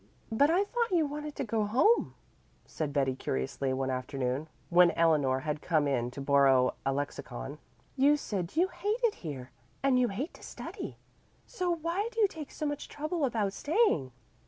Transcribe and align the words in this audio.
"But 0.31 0.49
I 0.49 0.63
thought 0.63 0.89
you 0.89 1.05
wanted 1.05 1.35
to 1.35 1.43
go 1.43 1.65
home," 1.65 2.15
said 2.65 2.91
Betty 2.91 3.15
curiously 3.15 3.71
one 3.71 3.91
afternoon 3.91 4.47
when 4.71 4.89
Eleanor 4.95 5.41
had 5.41 5.61
come 5.61 5.87
in 5.87 6.09
to 6.09 6.19
borrow 6.21 6.73
a 6.83 6.91
lexicon. 6.91 7.59
"You 7.95 8.17
say 8.17 8.43
you 8.53 8.69
hate 8.69 9.01
it 9.03 9.13
here, 9.21 9.51
and 9.83 9.99
you 9.99 10.07
hate 10.07 10.33
to 10.33 10.41
study. 10.41 10.97
So 11.45 11.69
why 11.69 12.09
do 12.11 12.19
you 12.19 12.27
take 12.27 12.49
so 12.49 12.65
much 12.65 12.89
trouble 12.89 13.25
about 13.25 13.53
staying?" 13.53 14.11